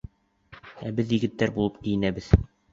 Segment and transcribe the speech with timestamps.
[0.87, 2.35] Ә беҙ егеттәр булып кейенәбеҙ!